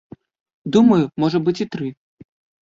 Думаю, 0.75 0.99
можа 1.25 1.37
быць 1.49 1.57
і 1.67 1.69
тры. 1.77 1.93